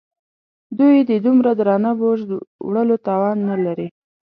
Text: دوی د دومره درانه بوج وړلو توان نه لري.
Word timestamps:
دوی 0.77 0.95
د 1.09 1.11
دومره 1.25 1.51
درانه 1.59 1.91
بوج 1.99 2.19
وړلو 2.67 2.95
توان 3.07 3.37
نه 3.49 3.55
لري. 3.65 3.87